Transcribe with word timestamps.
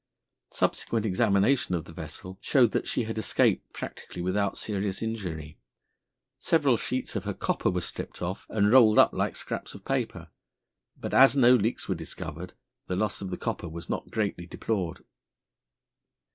Subsequent 0.49 1.05
examination 1.05 1.75
of 1.75 1.85
the 1.85 1.91
vessel 1.93 2.39
showed 2.41 2.71
that 2.71 2.87
she 2.87 3.03
had 3.03 3.19
escaped 3.19 3.71
practically 3.71 4.19
without 4.19 4.57
serious 4.57 4.99
injury. 4.99 5.59
Several 6.39 6.75
sheets 6.75 7.15
of 7.15 7.23
her 7.25 7.35
copper 7.35 7.69
were 7.69 7.81
stripped 7.81 8.19
off 8.19 8.47
and 8.49 8.73
rolled 8.73 8.97
up 8.97 9.13
like 9.13 9.35
scraps 9.35 9.75
of 9.75 9.85
paper; 9.85 10.29
but 10.99 11.13
as 11.13 11.35
no 11.35 11.53
leaks 11.53 11.87
were 11.87 11.93
discovered, 11.93 12.55
the 12.87 12.95
loss 12.95 13.21
of 13.21 13.29
the 13.29 13.37
copper 13.37 13.69
was 13.69 13.91
not 13.91 14.09
greatly 14.09 14.47
deplored. 14.47 15.03